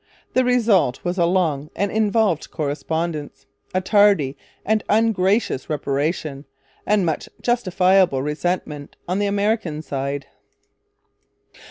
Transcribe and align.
The 0.33 0.43
result 0.43 1.03
was 1.05 1.19
a 1.19 1.27
long 1.27 1.69
and 1.75 1.91
involved 1.91 2.49
correspondence, 2.49 3.45
a 3.71 3.81
tardy 3.81 4.35
and 4.65 4.83
ungracious 4.89 5.69
reparation, 5.69 6.45
and 6.87 7.05
much 7.05 7.29
justifiable 7.39 8.23
resentment 8.23 8.95
on 9.07 9.19
the 9.19 9.27
American 9.27 9.83
side. 9.83 10.25